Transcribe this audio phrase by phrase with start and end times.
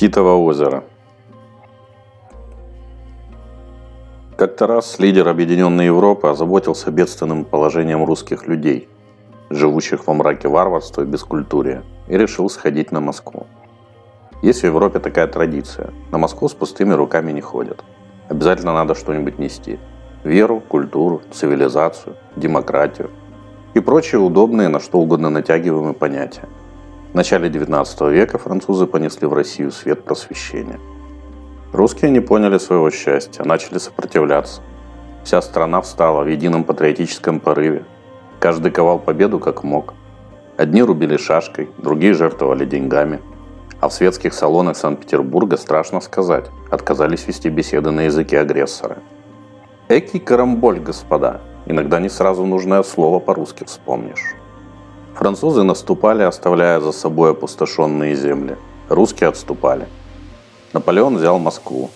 [0.00, 0.84] Титово озеро.
[4.38, 8.88] Как-то раз лидер Объединенной Европы озаботился бедственным положением русских людей,
[9.50, 13.46] живущих во мраке варварства и бескультурия, и решил сходить на Москву.
[14.40, 15.92] Есть в Европе такая традиция.
[16.10, 17.84] На Москву с пустыми руками не ходят.
[18.30, 19.78] Обязательно надо что-нибудь нести.
[20.24, 23.10] Веру, культуру, цивилизацию, демократию
[23.74, 26.48] и прочие удобные на что угодно натягиваемые понятия–
[27.12, 30.78] в начале XIX века французы понесли в Россию свет просвещения.
[31.72, 34.60] Русские не поняли своего счастья, начали сопротивляться.
[35.24, 37.84] Вся страна встала в едином патриотическом порыве.
[38.38, 39.94] Каждый ковал победу как мог.
[40.56, 43.20] Одни рубили шашкой, другие жертвовали деньгами.
[43.80, 48.98] А в светских салонах Санкт-Петербурга, страшно сказать, отказались вести беседы на языке агрессора.
[49.88, 51.40] Экий карамболь, господа.
[51.66, 54.36] Иногда не сразу нужное слово по-русски вспомнишь.
[55.20, 58.56] Французы наступали, оставляя за собой опустошенные земли.
[58.88, 59.86] Русские отступали.
[60.72, 61.90] Наполеон взял Москву.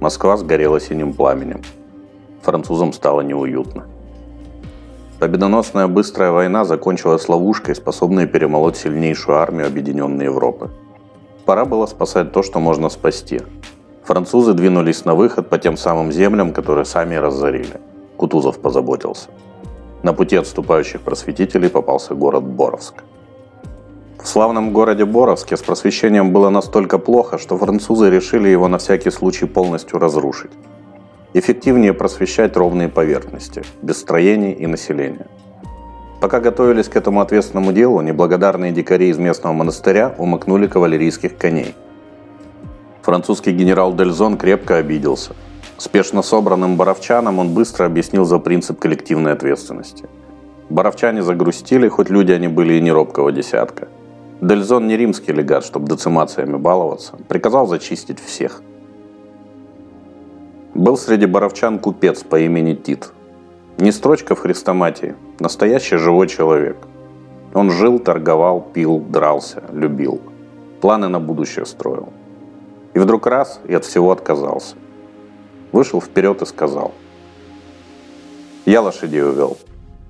[0.00, 1.62] Москва сгорела синим пламенем.
[2.42, 3.86] Французам стало неуютно.
[5.18, 10.68] Победоносная быстрая война закончилась ловушкой, способной перемолоть сильнейшую армию Объединенной Европы.
[11.46, 13.40] Пора было спасать то, что можно спасти.
[14.04, 17.80] Французы двинулись на выход по тем самым землям, которые сами разорили.
[18.18, 19.30] Кутузов позаботился.
[20.02, 23.04] На пути отступающих просветителей попался город Боровск.
[24.20, 29.10] В славном городе Боровске с просвещением было настолько плохо, что французы решили его на всякий
[29.10, 30.50] случай полностью разрушить.
[31.34, 35.26] Эффективнее просвещать ровные поверхности, без строений и населения.
[36.20, 41.74] Пока готовились к этому ответственному делу, неблагодарные дикари из местного монастыря умыкнули кавалерийских коней.
[43.02, 45.34] Французский генерал Дельзон крепко обиделся–
[45.78, 50.08] Спешно собранным боровчанам он быстро объяснил за принцип коллективной ответственности.
[50.68, 53.88] Боровчане загрустили, хоть люди они были и не робкого десятка.
[54.40, 57.16] Дельзон не римский легат, чтобы децимациями баловаться.
[57.28, 58.62] Приказал зачистить всех.
[60.74, 63.10] Был среди боровчан купец по имени Тит.
[63.78, 66.76] Не строчка в хрестоматии, настоящий живой человек.
[67.54, 70.20] Он жил, торговал, пил, дрался, любил.
[70.80, 72.08] Планы на будущее строил.
[72.94, 74.76] И вдруг раз и от всего отказался–
[75.72, 76.92] вышел вперед и сказал.
[78.66, 79.56] «Я лошадей увел.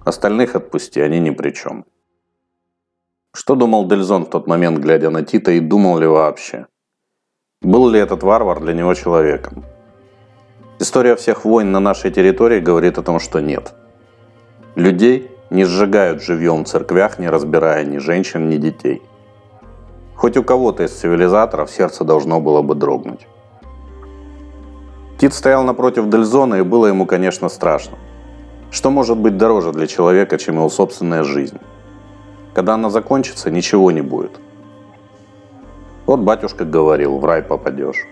[0.04, 1.84] Остальных отпусти, они ни при чем».
[3.34, 6.66] Что думал Дельзон в тот момент, глядя на Тита, и думал ли вообще?
[7.62, 9.64] Был ли этот варвар для него человеком?
[10.78, 13.72] История всех войн на нашей территории говорит о том, что нет.
[14.74, 19.00] Людей не сжигают живьем в церквях, не разбирая ни женщин, ни детей.
[20.14, 23.26] Хоть у кого-то из цивилизаторов сердце должно было бы дрогнуть.
[25.22, 27.96] Тит стоял напротив Дельзона, и было ему, конечно, страшно.
[28.72, 31.58] Что может быть дороже для человека, чем его собственная жизнь?
[32.54, 34.40] Когда она закончится, ничего не будет.
[36.06, 38.08] Вот батюшка говорил, в рай попадешь.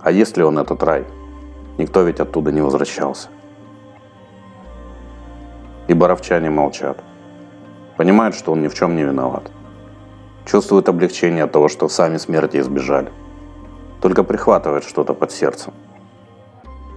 [0.00, 1.04] А если он этот рай?
[1.76, 3.28] Никто ведь оттуда не возвращался.
[5.88, 6.96] И боровчане молчат.
[7.98, 9.50] Понимают, что он ни в чем не виноват.
[10.46, 13.12] Чувствуют облегчение от того, что сами смерти избежали.
[14.00, 15.74] Только прихватывает что-то под сердцем.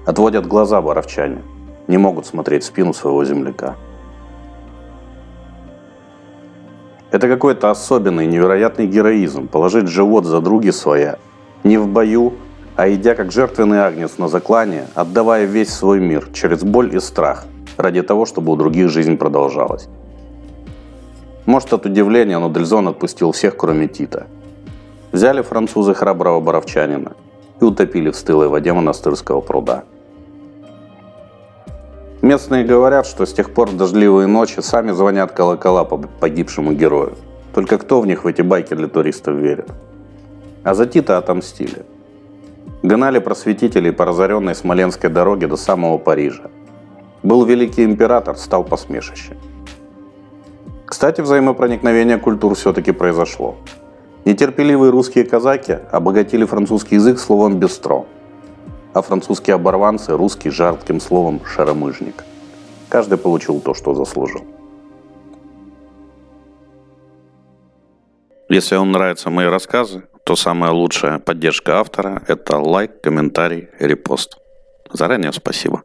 [0.07, 1.41] Отводят глаза боровчане.
[1.87, 3.75] Не могут смотреть в спину своего земляка.
[7.11, 9.49] Это какой-то особенный, невероятный героизм.
[9.49, 11.17] Положить живот за други своя.
[11.65, 12.35] Не в бою,
[12.77, 17.43] а идя как жертвенный агнец на заклание, отдавая весь свой мир через боль и страх,
[17.75, 19.89] ради того, чтобы у других жизнь продолжалась.
[21.45, 24.27] Может, от удивления, но Дельзон отпустил всех, кроме Тита.
[25.11, 27.11] Взяли французы храброго боровчанина
[27.59, 29.83] и утопили в стылой воде монастырского пруда.
[32.21, 37.13] Местные говорят, что с тех пор дождливые ночи сами звонят колокола по погибшему герою.
[37.53, 39.69] Только кто в них в эти байки для туристов верит?
[40.63, 41.85] А за Тита отомстили.
[42.81, 46.49] Гнали просветителей по разоренной Смоленской дороге до самого Парижа.
[47.21, 49.37] Был великий император, стал посмешище.
[50.85, 53.55] Кстати, взаимопроникновение культур все-таки произошло.
[54.25, 58.05] Нетерпеливые русские казаки обогатили французский язык словом «бестро»,
[58.97, 62.23] а французские оборванцы– русский жарким словом «шаромыжник».
[62.89, 64.41] Каждый получил то, что заслужил.
[68.49, 74.39] Если вам нравятся мои рассказы, то самая лучшая поддержка автора– это лайк, комментарий, репост.
[74.91, 75.83] Заранее спасибо.